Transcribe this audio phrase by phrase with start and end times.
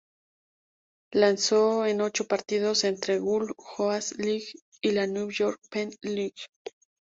[1.11, 6.33] Lanzó en ocho partidos entre la "Gulf Coast League" y la "New York-Penn League".